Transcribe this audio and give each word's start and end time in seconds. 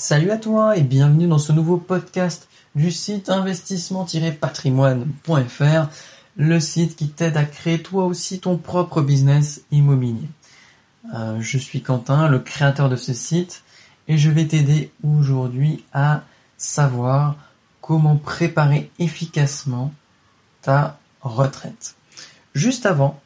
Salut 0.00 0.30
à 0.30 0.36
toi 0.36 0.76
et 0.76 0.82
bienvenue 0.82 1.26
dans 1.26 1.38
ce 1.38 1.50
nouveau 1.50 1.76
podcast 1.76 2.48
du 2.76 2.92
site 2.92 3.30
investissement-patrimoine.fr, 3.30 5.88
le 6.36 6.60
site 6.60 6.94
qui 6.94 7.08
t'aide 7.08 7.36
à 7.36 7.42
créer 7.42 7.82
toi 7.82 8.04
aussi 8.04 8.38
ton 8.38 8.58
propre 8.58 9.02
business 9.02 9.62
immobilier. 9.72 10.28
Euh, 11.16 11.40
je 11.40 11.58
suis 11.58 11.82
Quentin, 11.82 12.28
le 12.28 12.38
créateur 12.38 12.88
de 12.88 12.94
ce 12.94 13.12
site, 13.12 13.64
et 14.06 14.18
je 14.18 14.30
vais 14.30 14.46
t'aider 14.46 14.92
aujourd'hui 15.02 15.84
à 15.92 16.22
savoir 16.56 17.34
comment 17.80 18.14
préparer 18.14 18.92
efficacement 19.00 19.92
ta 20.62 21.00
retraite. 21.22 21.96
Juste 22.54 22.86
avant, 22.86 23.18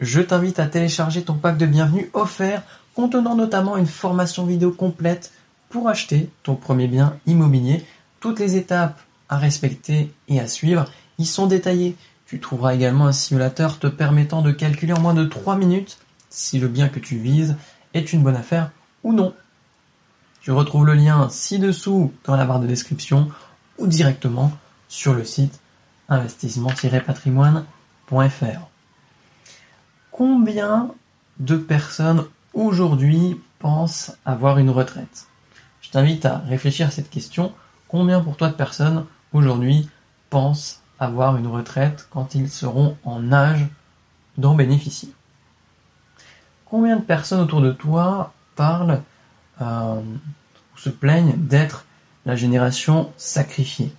je 0.00 0.20
t'invite 0.20 0.58
à 0.58 0.66
télécharger 0.66 1.22
ton 1.22 1.38
pack 1.38 1.56
de 1.56 1.64
bienvenue 1.64 2.10
offert 2.12 2.62
contenant 2.94 3.36
notamment 3.36 3.78
une 3.78 3.86
formation 3.86 4.44
vidéo 4.44 4.70
complète 4.70 5.32
pour 5.70 5.88
acheter 5.88 6.28
ton 6.42 6.56
premier 6.56 6.88
bien 6.88 7.16
immobilier. 7.26 7.86
Toutes 8.20 8.38
les 8.38 8.56
étapes 8.56 9.00
à 9.30 9.38
respecter 9.38 10.12
et 10.28 10.38
à 10.40 10.46
suivre 10.46 10.84
y 11.18 11.24
sont 11.24 11.46
détaillées. 11.46 11.96
Tu 12.26 12.38
trouveras 12.38 12.74
également 12.74 13.06
un 13.06 13.12
simulateur 13.12 13.78
te 13.78 13.86
permettant 13.86 14.42
de 14.42 14.52
calculer 14.52 14.92
en 14.92 15.00
moins 15.00 15.14
de 15.14 15.24
3 15.24 15.56
minutes 15.56 15.96
si 16.28 16.58
le 16.58 16.68
bien 16.68 16.88
que 16.88 17.00
tu 17.00 17.16
vises 17.16 17.56
est 17.94 18.12
une 18.12 18.22
bonne 18.22 18.36
affaire 18.36 18.70
ou 19.02 19.14
non. 19.14 19.34
Tu 20.42 20.52
retrouves 20.52 20.86
le 20.86 20.94
lien 20.94 21.28
ci-dessous 21.30 22.12
dans 22.24 22.36
la 22.36 22.44
barre 22.44 22.60
de 22.60 22.66
description 22.66 23.30
ou 23.78 23.86
directement 23.86 24.52
sur 24.88 25.14
le 25.14 25.24
site 25.24 25.60
investissement-patrimoine.fr. 26.08 28.68
Combien 30.10 30.90
de 31.38 31.56
personnes 31.56 32.26
aujourd'hui 32.52 33.40
pensent 33.58 34.12
avoir 34.24 34.58
une 34.58 34.70
retraite? 34.70 35.29
Je 35.90 35.94
t'invite 35.94 36.24
à 36.24 36.38
réfléchir 36.48 36.86
à 36.86 36.90
cette 36.90 37.10
question. 37.10 37.52
Combien 37.88 38.20
pour 38.20 38.36
toi 38.36 38.46
de 38.46 38.54
personnes 38.54 39.06
aujourd'hui 39.32 39.90
pensent 40.30 40.82
avoir 41.00 41.36
une 41.36 41.48
retraite 41.48 42.06
quand 42.12 42.36
ils 42.36 42.48
seront 42.48 42.96
en 43.02 43.32
âge 43.32 43.66
d'en 44.38 44.54
bénéficier? 44.54 45.12
Combien 46.64 46.94
de 46.94 47.02
personnes 47.02 47.40
autour 47.40 47.60
de 47.60 47.72
toi 47.72 48.32
parlent 48.54 49.02
euh, 49.60 50.00
ou 50.00 50.78
se 50.78 50.90
plaignent 50.90 51.34
d'être 51.36 51.86
la 52.24 52.36
génération 52.36 53.10
sacrifiée? 53.16 53.92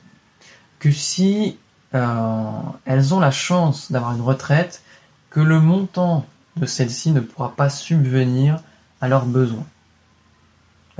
Que 0.79 0.91
si 0.91 1.57
euh, 1.93 2.51
elles 2.85 3.13
ont 3.13 3.19
la 3.19 3.31
chance 3.31 3.91
d'avoir 3.91 4.15
une 4.15 4.21
retraite, 4.21 4.81
que 5.29 5.41
le 5.41 5.59
montant 5.59 6.25
de 6.55 6.65
celle-ci 6.65 7.11
ne 7.11 7.19
pourra 7.19 7.53
pas 7.53 7.69
subvenir 7.69 8.61
à 9.01 9.09
leurs 9.09 9.25
besoins. 9.25 9.65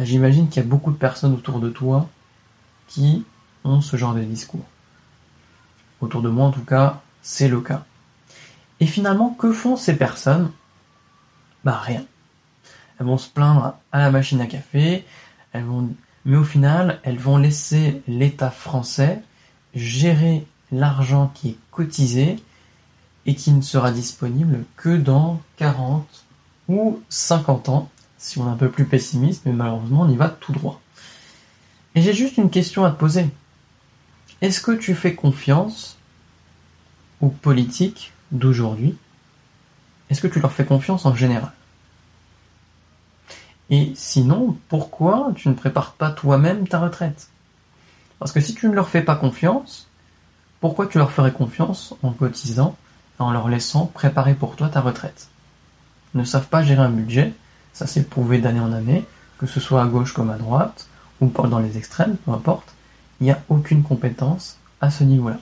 Bah, 0.01 0.05
j'imagine 0.05 0.49
qu'il 0.49 0.63
y 0.63 0.65
a 0.65 0.67
beaucoup 0.67 0.89
de 0.89 0.97
personnes 0.97 1.35
autour 1.35 1.59
de 1.59 1.69
toi 1.69 2.09
qui 2.87 3.23
ont 3.63 3.81
ce 3.81 3.97
genre 3.97 4.15
de 4.15 4.23
discours. 4.23 4.65
Autour 5.99 6.23
de 6.23 6.29
moi, 6.29 6.47
en 6.47 6.51
tout 6.51 6.65
cas, 6.65 7.03
c'est 7.21 7.47
le 7.47 7.61
cas. 7.61 7.85
Et 8.79 8.87
finalement, 8.87 9.29
que 9.29 9.53
font 9.53 9.75
ces 9.75 9.95
personnes? 9.95 10.51
Bah 11.63 11.77
rien. 11.77 12.03
Elles 12.99 13.05
vont 13.05 13.19
se 13.19 13.29
plaindre 13.29 13.75
à 13.91 13.99
la 13.99 14.09
machine 14.09 14.41
à 14.41 14.47
café, 14.47 15.05
elles 15.53 15.65
vont... 15.65 15.89
mais 16.25 16.37
au 16.37 16.43
final, 16.43 16.99
elles 17.03 17.19
vont 17.19 17.37
laisser 17.37 18.01
l'État 18.07 18.49
français 18.49 19.21
gérer 19.75 20.47
l'argent 20.71 21.31
qui 21.35 21.49
est 21.49 21.57
cotisé 21.69 22.37
et 23.27 23.35
qui 23.35 23.51
ne 23.51 23.61
sera 23.61 23.91
disponible 23.91 24.65
que 24.77 24.97
dans 24.97 25.39
40 25.57 26.07
ou 26.69 26.99
50 27.09 27.69
ans 27.69 27.91
si 28.21 28.37
on 28.37 28.47
est 28.47 28.51
un 28.51 28.55
peu 28.55 28.69
plus 28.69 28.85
pessimiste, 28.85 29.41
mais 29.45 29.51
malheureusement 29.51 30.01
on 30.01 30.09
y 30.09 30.15
va 30.15 30.29
tout 30.29 30.53
droit. 30.53 30.79
Et 31.95 32.01
j'ai 32.01 32.13
juste 32.13 32.37
une 32.37 32.51
question 32.51 32.85
à 32.85 32.91
te 32.91 32.97
poser. 32.97 33.27
Est-ce 34.41 34.61
que 34.61 34.71
tu 34.71 34.93
fais 34.93 35.15
confiance 35.15 35.97
aux 37.19 37.29
politiques 37.29 38.13
d'aujourd'hui? 38.31 38.95
Est-ce 40.09 40.21
que 40.21 40.27
tu 40.27 40.39
leur 40.39 40.51
fais 40.51 40.65
confiance 40.65 41.05
en 41.05 41.15
général? 41.15 41.51
Et 43.71 43.93
sinon, 43.95 44.57
pourquoi 44.69 45.31
tu 45.35 45.49
ne 45.49 45.53
prépares 45.53 45.93
pas 45.93 46.11
toi-même 46.11 46.67
ta 46.67 46.79
retraite? 46.79 47.29
Parce 48.19 48.31
que 48.31 48.41
si 48.41 48.53
tu 48.53 48.67
ne 48.67 48.73
leur 48.73 48.89
fais 48.89 49.01
pas 49.01 49.15
confiance, 49.15 49.87
pourquoi 50.59 50.85
tu 50.85 50.99
leur 50.99 51.11
ferais 51.11 51.31
confiance 51.31 51.95
en 52.03 52.11
cotisant 52.11 52.77
et 53.19 53.23
en 53.23 53.31
leur 53.31 53.49
laissant 53.49 53.87
préparer 53.87 54.35
pour 54.35 54.55
toi 54.55 54.69
ta 54.69 54.81
retraite? 54.81 55.29
Ils 56.13 56.19
ne 56.19 56.25
savent 56.25 56.49
pas 56.49 56.61
gérer 56.61 56.83
un 56.83 56.89
budget, 56.89 57.33
ça 57.73 57.87
s'est 57.87 58.03
prouvé 58.03 58.39
d'année 58.39 58.59
en 58.59 58.71
année, 58.71 59.05
que 59.37 59.47
ce 59.47 59.59
soit 59.59 59.81
à 59.81 59.87
gauche 59.87 60.13
comme 60.13 60.29
à 60.29 60.37
droite, 60.37 60.87
ou 61.19 61.27
dans 61.27 61.59
les 61.59 61.77
extrêmes, 61.77 62.17
peu 62.17 62.31
importe, 62.31 62.73
il 63.19 63.25
n'y 63.25 63.31
a 63.31 63.41
aucune 63.49 63.83
compétence 63.83 64.57
à 64.81 64.89
ce 64.89 65.03
niveau-là. 65.03 65.39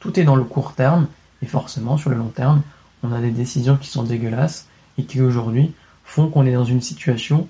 Tout 0.00 0.18
est 0.18 0.24
dans 0.24 0.36
le 0.36 0.44
court 0.44 0.74
terme, 0.74 1.06
et 1.42 1.46
forcément, 1.46 1.96
sur 1.96 2.10
le 2.10 2.16
long 2.16 2.28
terme, 2.28 2.62
on 3.02 3.12
a 3.12 3.20
des 3.20 3.30
décisions 3.30 3.76
qui 3.76 3.88
sont 3.88 4.02
dégueulasses, 4.02 4.66
et 4.98 5.04
qui 5.04 5.20
aujourd'hui 5.20 5.74
font 6.04 6.28
qu'on 6.28 6.46
est 6.46 6.52
dans 6.52 6.64
une 6.64 6.80
situation 6.80 7.48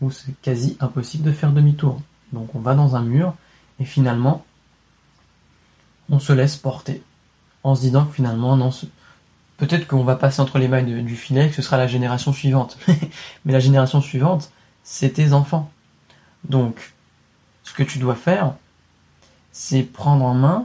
où 0.00 0.10
c'est 0.10 0.34
quasi 0.40 0.76
impossible 0.80 1.24
de 1.24 1.32
faire 1.32 1.52
demi-tour. 1.52 2.00
Donc 2.32 2.54
on 2.54 2.60
va 2.60 2.74
dans 2.74 2.96
un 2.96 3.02
mur, 3.02 3.34
et 3.78 3.84
finalement, 3.84 4.44
on 6.10 6.18
se 6.18 6.32
laisse 6.32 6.56
porter, 6.56 7.02
en 7.62 7.74
se 7.74 7.82
disant 7.82 8.04
que 8.04 8.14
finalement, 8.14 8.56
non, 8.56 8.70
Peut-être 9.60 9.86
qu'on 9.86 10.04
va 10.04 10.16
passer 10.16 10.40
entre 10.40 10.58
les 10.58 10.68
mailles 10.68 11.02
du 11.02 11.16
filet 11.16 11.46
et 11.46 11.50
que 11.50 11.54
ce 11.54 11.60
sera 11.60 11.76
la 11.76 11.86
génération 11.86 12.32
suivante. 12.32 12.78
Mais 13.44 13.52
la 13.52 13.60
génération 13.60 14.00
suivante, 14.00 14.50
c'est 14.84 15.10
tes 15.10 15.34
enfants. 15.34 15.70
Donc, 16.48 16.94
ce 17.62 17.74
que 17.74 17.82
tu 17.82 17.98
dois 17.98 18.14
faire, 18.14 18.54
c'est 19.52 19.82
prendre 19.82 20.24
en 20.24 20.32
main 20.32 20.64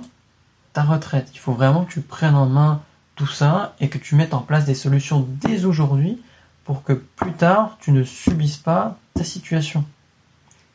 ta 0.71 0.83
retraite. 0.83 1.29
Il 1.33 1.39
faut 1.39 1.51
vraiment 1.51 1.83
que 1.83 1.91
tu 1.91 1.99
prennes 1.99 2.35
en 2.35 2.45
main 2.45 2.81
tout 3.15 3.27
ça 3.27 3.75
et 3.81 3.89
que 3.89 3.97
tu 3.97 4.15
mettes 4.15 4.33
en 4.33 4.39
place 4.39 4.63
des 4.63 4.75
solutions 4.75 5.27
dès 5.41 5.65
aujourd'hui 5.65 6.21
pour 6.63 6.81
que 6.81 6.93
plus 6.93 7.33
tard, 7.33 7.77
tu 7.81 7.91
ne 7.91 8.05
subisses 8.05 8.55
pas 8.55 8.97
ta 9.13 9.25
situation. 9.25 9.83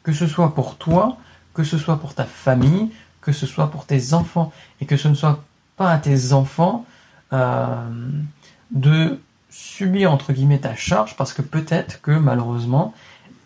Que 0.03 0.13
ce 0.13 0.27
soit 0.27 0.55
pour 0.55 0.77
toi, 0.77 1.17
que 1.55 1.65
ce 1.65 1.79
soit 1.79 1.99
pour 1.99 2.15
ta 2.15 2.27
famille, 2.27 2.91
que 3.23 3.33
ce 3.33 3.47
soit 3.47 3.71
pour 3.71 3.87
tes 3.87 4.13
enfants 4.13 4.53
et 4.83 4.85
que 4.85 4.99
ce 4.99 5.09
ne 5.09 5.15
soit 5.15 5.43
pas 5.79 5.91
à 5.91 5.97
tes 5.97 6.35
enfants 6.35 6.85
de 7.33 9.21
subir 9.51 10.13
entre 10.13 10.33
guillemets 10.33 10.59
ta 10.59 10.75
charge 10.75 11.17
parce 11.17 11.33
que 11.33 11.43
peut-être 11.43 12.01
que 12.01 12.13
malheureusement 12.13 12.95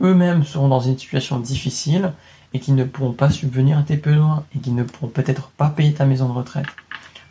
eux-mêmes 0.00 0.44
seront 0.44 0.68
dans 0.68 0.80
une 0.80 0.98
situation 0.98 1.38
difficile 1.38 2.12
et 2.52 2.60
qu'ils 2.60 2.74
ne 2.74 2.84
pourront 2.84 3.12
pas 3.12 3.30
subvenir 3.30 3.78
à 3.78 3.82
tes 3.82 3.96
besoins 3.96 4.44
et 4.54 4.58
qu'ils 4.58 4.74
ne 4.74 4.84
pourront 4.84 5.08
peut-être 5.08 5.48
pas 5.50 5.70
payer 5.70 5.94
ta 5.94 6.04
maison 6.04 6.28
de 6.28 6.32
retraite. 6.32 6.66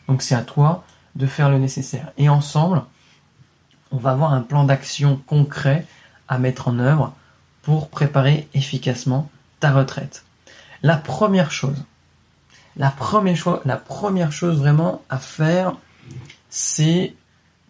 Donc 0.08 0.22
c'est 0.22 0.36
à 0.36 0.42
toi 0.42 0.84
de 1.16 1.26
faire 1.26 1.50
le 1.50 1.60
nécessaire. 1.60 2.12
Et 2.18 2.30
ensemble, 2.30 2.84
on 3.92 3.98
va 3.98 4.12
avoir 4.12 4.34
un 4.34 4.42
plan 4.42 4.64
d'action 4.64 5.22
concret 5.28 5.86
à 6.28 6.40
mettre 6.40 6.68
en 6.68 6.80
œuvre 6.80 7.14
pour 7.62 7.90
préparer 7.90 8.48
efficacement 8.54 9.30
ta 9.60 9.72
retraite. 9.72 10.26
La 10.82 10.98
première 10.98 11.52
chose, 11.52 11.86
la 12.76 12.90
première, 12.90 13.38
la 13.66 13.78
première 13.78 14.32
chose 14.32 14.60
vraiment 14.60 15.02
à 15.10 15.18
faire, 15.18 15.76
c'est 16.50 17.16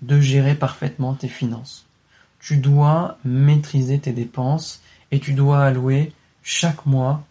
de 0.02 0.20
gérer 0.20 0.56
parfaitement 0.56 1.14
tes 1.14 1.28
finances. 1.28 1.86
Tu 2.40 2.58
dois 2.58 3.18
maîtriser 3.24 4.00
tes 4.00 4.12
dépenses 4.12 4.82
et 5.12 5.20
tu 5.20 5.34
dois 5.34 5.64
allouer 5.64 6.12
chaque 6.44 6.86
mois 6.86 7.24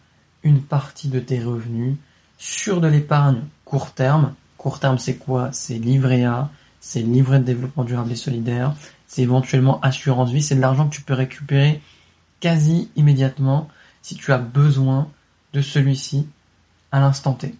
une 0.43 0.61
partie 0.61 1.07
de 1.07 1.19
tes 1.19 1.43
revenus 1.43 1.95
sur 2.37 2.81
de 2.81 2.87
l'épargne 2.87 3.43
court 3.65 3.91
terme. 3.91 4.33
Court 4.57 4.79
terme, 4.79 4.97
c'est 4.97 5.17
quoi? 5.17 5.51
C'est 5.51 5.77
livret 5.77 6.23
A, 6.23 6.49
c'est 6.79 7.01
livret 7.01 7.39
de 7.39 7.45
développement 7.45 7.83
durable 7.83 8.11
et 8.11 8.15
solidaire, 8.15 8.75
c'est 9.07 9.21
éventuellement 9.21 9.79
assurance 9.81 10.31
vie, 10.31 10.41
c'est 10.41 10.55
de 10.55 10.61
l'argent 10.61 10.89
que 10.89 10.95
tu 10.95 11.01
peux 11.01 11.13
récupérer 11.13 11.81
quasi 12.39 12.89
immédiatement 12.95 13.69
si 14.01 14.15
tu 14.15 14.33
as 14.33 14.37
besoin 14.37 15.09
de 15.53 15.61
celui-ci 15.61 16.27
à 16.91 16.99
l'instant 16.99 17.33
T. 17.33 17.55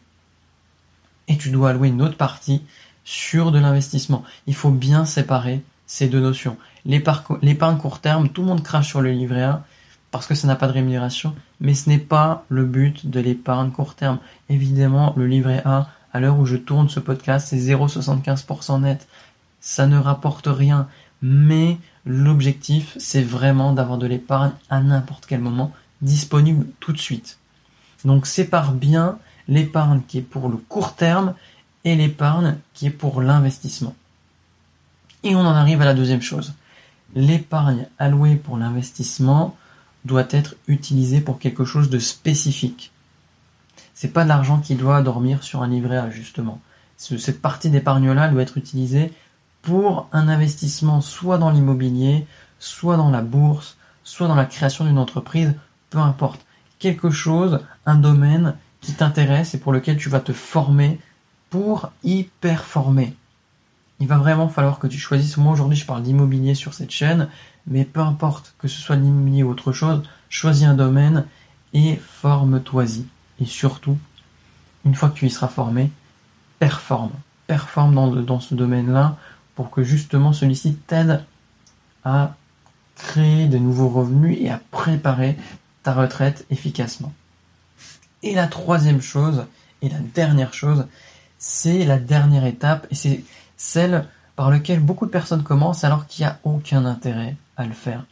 Et 1.27 1.37
tu 1.37 1.51
dois 1.51 1.69
allouer 1.69 1.89
une 1.89 2.01
autre 2.01 2.17
partie 2.17 2.63
sur 3.03 3.51
de 3.51 3.59
l'investissement. 3.59 4.23
Il 4.47 4.55
faut 4.55 4.71
bien 4.71 5.05
séparer 5.05 5.63
ces 5.85 6.07
deux 6.07 6.19
notions. 6.19 6.57
L'épargne 6.85 7.77
court 7.77 7.99
terme, 7.99 8.29
tout 8.29 8.41
le 8.41 8.47
monde 8.47 8.63
crache 8.63 8.87
sur 8.87 9.01
le 9.01 9.11
livret 9.11 9.43
A 9.43 9.63
parce 10.11 10.27
que 10.27 10.35
ça 10.35 10.47
n'a 10.47 10.55
pas 10.55 10.67
de 10.67 10.73
rémunération, 10.73 11.33
mais 11.59 11.73
ce 11.73 11.89
n'est 11.89 11.97
pas 11.97 12.45
le 12.47 12.65
but 12.65 13.09
de 13.09 13.19
l'épargne 13.19 13.71
court 13.71 13.95
terme. 13.95 14.19
Évidemment, 14.47 15.13
le 15.17 15.25
livret 15.25 15.63
A, 15.65 15.89
à 16.13 16.19
l'heure 16.19 16.37
où 16.37 16.45
je 16.45 16.55
tourne 16.55 16.87
ce 16.87 16.99
podcast, 16.99 17.47
c'est 17.49 17.57
0,75% 17.57 18.81
net. 18.81 19.07
Ça 19.59 19.87
ne 19.87 19.97
rapporte 19.97 20.45
rien, 20.45 20.87
mais 21.23 21.79
l'objectif, 22.05 22.95
c'est 22.99 23.23
vraiment 23.23 23.73
d'avoir 23.73 23.97
de 23.97 24.05
l'épargne 24.05 24.51
à 24.69 24.81
n'importe 24.81 25.25
quel 25.25 25.39
moment, 25.39 25.71
disponible 26.03 26.67
tout 26.79 26.93
de 26.93 26.99
suite. 26.99 27.39
Donc 28.05 28.27
sépare 28.27 28.73
bien 28.73 29.17
l'épargne 29.47 30.01
qui 30.07 30.19
est 30.19 30.21
pour 30.21 30.47
le 30.47 30.57
court 30.57 30.93
terme 30.93 31.33
et 31.85 31.95
l'épargne 31.95 32.57
qui 32.73 32.87
est 32.87 32.91
pour 32.91 33.21
l'investissement. 33.21 33.95
Et 35.23 35.35
on 35.35 35.41
en 35.41 35.55
arrive 35.55 35.81
à 35.81 35.85
la 35.85 35.93
deuxième 35.93 36.21
chose. 36.21 36.53
L'épargne 37.15 37.87
allouée 37.99 38.35
pour 38.35 38.57
l'investissement, 38.57 39.55
doit 40.05 40.27
être 40.31 40.55
utilisé 40.67 41.21
pour 41.21 41.39
quelque 41.39 41.65
chose 41.65 41.89
de 41.89 41.99
spécifique. 41.99 42.91
C'est 43.93 44.11
pas 44.11 44.23
de 44.23 44.29
l'argent 44.29 44.59
qui 44.59 44.75
doit 44.75 45.01
dormir 45.01 45.43
sur 45.43 45.61
un 45.61 45.67
livret 45.67 45.97
à 45.97 46.09
justement. 46.09 46.59
Cette 46.97 47.41
partie 47.41 47.69
d'épargne-là 47.69 48.27
doit 48.29 48.41
être 48.41 48.57
utilisée 48.57 49.13
pour 49.61 50.07
un 50.11 50.27
investissement 50.27 51.01
soit 51.01 51.37
dans 51.37 51.51
l'immobilier, 51.51 52.25
soit 52.59 52.97
dans 52.97 53.09
la 53.09 53.21
bourse, 53.21 53.77
soit 54.03 54.27
dans 54.27 54.35
la 54.35 54.45
création 54.45 54.85
d'une 54.85 54.97
entreprise, 54.97 55.53
peu 55.89 55.99
importe. 55.99 56.45
Quelque 56.79 57.09
chose, 57.09 57.59
un 57.85 57.95
domaine 57.95 58.55
qui 58.81 58.93
t'intéresse 58.93 59.53
et 59.53 59.59
pour 59.59 59.71
lequel 59.71 59.97
tu 59.97 60.09
vas 60.09 60.19
te 60.19 60.33
former 60.33 60.99
pour 61.53 61.91
y 62.03 62.23
performer. 62.41 63.13
Il 63.99 64.07
va 64.07 64.17
vraiment 64.17 64.49
falloir 64.49 64.79
que 64.79 64.87
tu 64.87 64.97
choisisses. 64.97 65.37
Moi 65.37 65.53
aujourd'hui 65.53 65.77
je 65.77 65.85
parle 65.85 66.01
d'immobilier 66.01 66.55
sur 66.55 66.73
cette 66.73 66.89
chaîne, 66.89 67.29
mais 67.67 67.85
peu 67.85 67.99
importe 67.99 68.55
que 68.57 68.67
ce 68.67 68.81
soit 68.81 68.95
l'immobilier 68.95 69.43
ou 69.43 69.51
autre 69.51 69.71
chose, 69.71 70.01
choisis 70.29 70.65
un 70.65 70.73
domaine 70.73 71.27
et 71.75 71.97
forme-toi-y. 71.97 73.05
Et 73.39 73.45
surtout, 73.45 73.99
une 74.83 74.95
fois 74.95 75.09
que 75.09 75.13
tu 75.13 75.27
y 75.27 75.29
seras 75.29 75.47
formé, 75.47 75.91
performe. 76.57 77.11
Performe 77.45 77.93
dans, 77.93 78.07
dans 78.07 78.39
ce 78.39 78.55
domaine-là 78.55 79.17
pour 79.53 79.69
que 79.69 79.83
justement 79.83 80.33
celui-ci 80.33 80.73
t'aide 80.87 81.23
à 82.03 82.35
créer 82.95 83.47
de 83.47 83.59
nouveaux 83.59 83.89
revenus 83.89 84.39
et 84.41 84.49
à 84.49 84.59
préparer 84.71 85.37
ta 85.83 85.93
retraite 85.93 86.47
efficacement. 86.49 87.13
Et 88.23 88.33
la 88.33 88.47
troisième 88.47 89.03
chose, 89.03 89.45
et 89.83 89.89
la 89.89 89.99
dernière 89.99 90.55
chose, 90.55 90.87
c'est 91.45 91.83
la 91.83 91.99
dernière 91.99 92.45
étape, 92.45 92.87
et 92.89 92.95
c'est 92.95 93.21
celle 93.57 94.07
par 94.37 94.49
laquelle 94.49 94.79
beaucoup 94.79 95.05
de 95.05 95.11
personnes 95.11 95.43
commencent 95.43 95.83
alors 95.83 96.07
qu'il 96.07 96.23
n'y 96.23 96.31
a 96.31 96.39
aucun 96.45 96.85
intérêt 96.85 97.35
à 97.57 97.65
le 97.65 97.73
faire. 97.73 98.05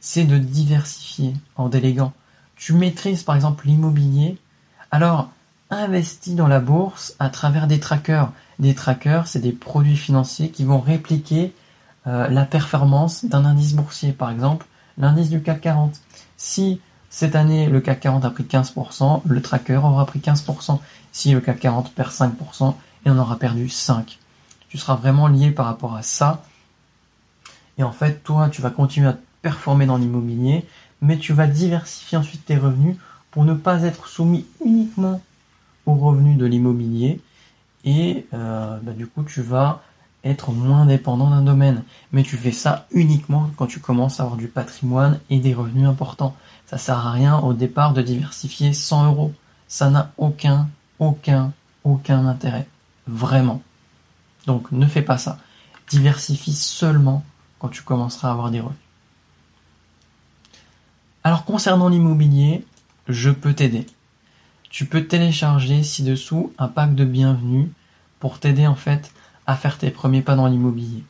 C'est 0.00 0.24
de 0.24 0.36
diversifier 0.36 1.34
en 1.54 1.68
déléguant. 1.68 2.12
Tu 2.56 2.72
maîtrises 2.72 3.22
par 3.22 3.36
exemple 3.36 3.68
l'immobilier, 3.68 4.36
alors 4.90 5.30
investis 5.70 6.34
dans 6.34 6.48
la 6.48 6.58
bourse 6.58 7.14
à 7.20 7.28
travers 7.28 7.68
des 7.68 7.78
trackers. 7.78 8.32
Des 8.58 8.74
trackers, 8.74 9.28
c'est 9.28 9.38
des 9.38 9.52
produits 9.52 9.96
financiers 9.96 10.50
qui 10.50 10.64
vont 10.64 10.80
répliquer 10.80 11.54
euh, 12.08 12.26
la 12.26 12.44
performance 12.44 13.24
d'un 13.26 13.44
indice 13.44 13.74
boursier, 13.74 14.10
par 14.10 14.32
exemple 14.32 14.66
l'indice 14.98 15.30
du 15.30 15.40
CAC 15.40 15.60
40. 15.60 16.00
Si 16.36 16.80
cette 17.16 17.34
année 17.34 17.70
le 17.70 17.80
CAC 17.80 18.00
40 18.00 18.26
a 18.26 18.30
pris 18.30 18.44
15%, 18.44 19.22
le 19.24 19.40
tracker 19.40 19.76
aura 19.76 20.04
pris 20.04 20.18
15%. 20.18 20.78
Si 21.12 21.32
le 21.32 21.40
CAC 21.40 21.60
40 21.60 21.92
perd 21.92 22.10
5%, 22.10 22.74
il 23.06 23.10
en 23.10 23.16
aura 23.16 23.38
perdu 23.38 23.70
5. 23.70 24.18
Tu 24.68 24.76
seras 24.76 24.96
vraiment 24.96 25.26
lié 25.26 25.50
par 25.50 25.64
rapport 25.64 25.96
à 25.96 26.02
ça. 26.02 26.44
Et 27.78 27.82
en 27.82 27.90
fait, 27.90 28.22
toi, 28.22 28.50
tu 28.50 28.60
vas 28.60 28.68
continuer 28.68 29.08
à 29.08 29.16
performer 29.40 29.86
dans 29.86 29.96
l'immobilier, 29.96 30.66
mais 31.00 31.16
tu 31.16 31.32
vas 31.32 31.46
diversifier 31.46 32.18
ensuite 32.18 32.44
tes 32.44 32.58
revenus 32.58 32.98
pour 33.30 33.46
ne 33.46 33.54
pas 33.54 33.84
être 33.84 34.08
soumis 34.08 34.44
uniquement 34.62 35.22
aux 35.86 35.94
revenus 35.94 36.36
de 36.36 36.44
l'immobilier. 36.44 37.22
Et 37.86 38.26
euh, 38.34 38.76
bah, 38.82 38.92
du 38.92 39.06
coup, 39.06 39.22
tu 39.22 39.40
vas 39.40 39.80
être 40.22 40.52
moins 40.52 40.84
dépendant 40.84 41.30
d'un 41.30 41.40
domaine. 41.40 41.82
Mais 42.12 42.24
tu 42.24 42.36
fais 42.36 42.52
ça 42.52 42.86
uniquement 42.90 43.48
quand 43.56 43.68
tu 43.68 43.80
commences 43.80 44.20
à 44.20 44.24
avoir 44.24 44.36
du 44.36 44.48
patrimoine 44.48 45.18
et 45.30 45.38
des 45.38 45.54
revenus 45.54 45.88
importants. 45.88 46.36
Ça 46.66 46.78
sert 46.78 47.06
à 47.06 47.12
rien 47.12 47.38
au 47.38 47.52
départ 47.52 47.92
de 47.92 48.02
diversifier 48.02 48.72
100 48.72 49.06
euros. 49.06 49.32
Ça 49.68 49.88
n'a 49.88 50.12
aucun, 50.16 50.68
aucun, 50.98 51.52
aucun 51.84 52.26
intérêt. 52.26 52.66
Vraiment. 53.06 53.62
Donc 54.46 54.72
ne 54.72 54.86
fais 54.86 55.02
pas 55.02 55.18
ça. 55.18 55.38
Diversifie 55.88 56.54
seulement 56.54 57.24
quand 57.58 57.68
tu 57.68 57.82
commenceras 57.82 58.28
à 58.28 58.32
avoir 58.32 58.50
des 58.50 58.60
revenus. 58.60 58.80
Alors 61.22 61.44
concernant 61.44 61.88
l'immobilier, 61.88 62.64
je 63.08 63.30
peux 63.30 63.54
t'aider. 63.54 63.86
Tu 64.70 64.86
peux 64.86 65.06
télécharger 65.06 65.82
ci-dessous 65.82 66.52
un 66.58 66.68
pack 66.68 66.94
de 66.94 67.04
bienvenue 67.04 67.70
pour 68.18 68.40
t'aider 68.40 68.66
en 68.66 68.74
fait 68.74 69.12
à 69.46 69.56
faire 69.56 69.78
tes 69.78 69.90
premiers 69.90 70.22
pas 70.22 70.34
dans 70.34 70.46
l'immobilier. 70.46 71.04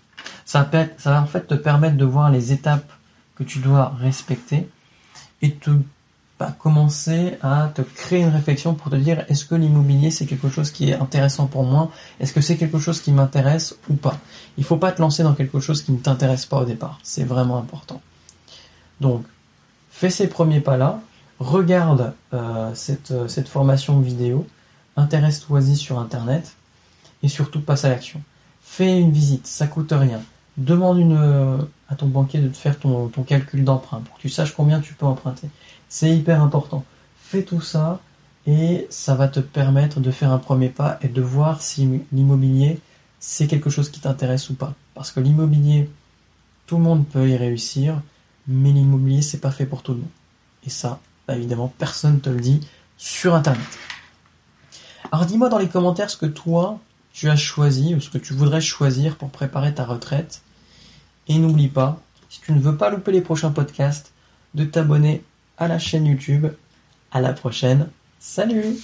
Ça, 0.45 0.69
ça 0.99 1.11
va 1.11 1.23
en 1.23 1.27
fait 1.27 1.47
te 1.47 1.55
permettre 1.55 1.97
de 1.97 2.05
voir 2.05 2.31
les 2.31 2.53
étapes 2.53 2.91
que 3.35 3.45
tu 3.45 3.59
dois 3.59 3.95
respecter 3.99 4.69
et 5.47 5.53
te 5.53 5.71
commencer 6.59 7.39
à 7.43 7.71
te 7.75 7.83
créer 7.83 8.21
une 8.21 8.29
réflexion 8.29 8.75
pour 8.75 8.91
te 8.91 8.97
dire 8.97 9.25
est-ce 9.29 9.45
que 9.47 9.55
l'immobilier 9.55 10.11
c'est 10.11 10.27
quelque 10.27 10.51
chose 10.51 10.71
qui 10.71 10.91
est 10.91 10.95
intéressant 10.95 11.47
pour 11.47 11.65
moi? 11.65 11.91
Est-ce 12.21 12.33
que 12.33 12.41
c'est 12.41 12.57
quelque 12.57 12.79
chose 12.79 13.01
qui 13.01 13.13
m'intéresse 13.13 13.77
ou 13.89 13.95
pas? 13.95 14.19
Il 14.59 14.65
faut 14.65 14.77
pas 14.77 14.93
te 14.93 15.01
lancer 15.01 15.23
dans 15.23 15.35
quelque 15.35 15.61
chose 15.61 15.83
qui 15.83 15.93
ne 15.93 15.99
t'intéresse 15.99 16.45
pas 16.45 16.59
au 16.59 16.65
départ. 16.65 16.99
C'est 17.03 17.25
vraiment 17.25 17.57
important. 17.59 18.03
Donc, 19.01 19.25
fais 19.91 20.11
ces 20.11 20.29
premiers 20.29 20.61
pas 20.61 20.77
là, 20.77 21.01
regarde 21.39 22.13
euh, 22.35 22.71
cette, 22.75 23.13
euh, 23.13 23.29
cette 23.29 23.49
formation 23.49 24.01
vidéo, 24.01 24.47
intéresse-toi-y 24.97 25.77
sur 25.77 25.99
internet 25.99 26.55
et 27.23 27.29
surtout 27.29 27.61
passe 27.61 27.85
à 27.85 27.89
l'action. 27.91 28.21
Fais 28.61 28.99
une 29.01 29.13
visite, 29.13 29.47
ça 29.47 29.67
coûte 29.67 29.93
rien. 29.93 30.21
Demande 30.57 31.13
euh, 31.13 31.59
à 31.89 31.95
ton 31.95 32.07
banquier 32.07 32.41
de 32.41 32.49
te 32.49 32.57
faire 32.57 32.79
ton, 32.79 33.09
calcul 33.27 33.65
d'emprunt 33.65 34.01
pour 34.01 34.17
que 34.17 34.21
tu 34.23 34.29
saches 34.29 34.55
combien 34.55 34.81
tu 34.81 34.95
peux 34.95 35.07
emprunter. 35.07 35.49
C'est 35.89 36.11
hyper 36.11 36.43
important. 36.43 36.85
Fais 37.19 37.43
tout 37.43 37.61
ça 37.61 38.01
et 38.47 38.87
ça 38.91 39.15
va 39.15 39.29
te 39.29 39.41
permettre 39.41 40.01
de 40.01 40.11
faire 40.11 40.33
un 40.33 40.39
premier 40.39 40.69
pas 40.69 40.99
et 41.03 41.09
de 41.09 41.21
voir 41.21 41.61
si 41.63 42.03
l'immobilier 42.13 42.81
c'est 43.19 43.47
quelque 43.47 43.71
chose 43.71 43.91
qui 43.91 44.01
t'intéresse 44.01 44.51
ou 44.51 44.55
pas. 44.55 44.75
Parce 44.95 45.11
que 45.11 45.21
l'immobilier, 45.21 45.91
tout 46.67 46.77
le 46.77 46.83
monde 46.83 47.07
peut 47.07 47.29
y 47.29 47.37
réussir, 47.37 48.01
mais 48.47 48.71
l'immobilier 48.71 49.23
c'est 49.23 49.41
pas 49.41 49.51
fait 49.51 49.67
pour 49.67 49.83
tout 49.83 49.93
le 49.93 49.99
monde. 49.99 50.09
Et 50.65 50.71
ça, 50.71 51.01
bah, 51.27 51.37
évidemment, 51.37 51.73
personne 51.79 52.21
te 52.21 52.31
le 52.31 52.41
dit 52.41 52.61
sur 52.97 53.35
internet. 53.35 53.67
Alors 55.13 55.27
dis-moi 55.27 55.49
dans 55.49 55.59
les 55.59 55.69
commentaires 55.69 56.11
ce 56.11 56.17
que 56.17 56.27
toi 56.27 56.79
tu 57.13 57.31
as 57.31 57.37
choisi 57.37 57.95
ou 57.95 58.01
ce 58.01 58.11
que 58.11 58.19
tu 58.19 58.35
voudrais 58.35 58.61
choisir 58.61 59.17
pour 59.17 59.31
préparer 59.31 59.73
ta 59.73 59.85
retraite. 59.85 60.43
Et 61.29 61.39
n'oublie 61.39 61.69
pas, 61.69 62.01
si 62.29 62.41
tu 62.41 62.53
ne 62.53 62.61
veux 62.61 62.77
pas 62.77 62.91
louper 62.91 63.13
les 63.13 63.21
prochains 63.21 63.51
podcasts, 63.51 64.13
de 64.55 64.65
t'abonner 64.65 65.23
à 65.59 65.69
la 65.69 65.79
chaîne 65.79 66.07
YouTube. 66.07 66.47
À 67.13 67.21
la 67.21 67.33
prochaine. 67.33 67.89
Salut 68.19 68.77